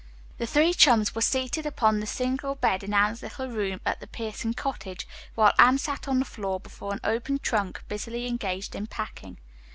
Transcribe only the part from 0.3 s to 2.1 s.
The three chums were seated upon the